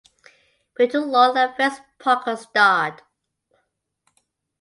Peter 0.73 0.99
Lorre 1.05 1.37
and 1.37 1.55
Fess 1.55 1.79
Parker 1.99 2.35
starred. 2.35 3.03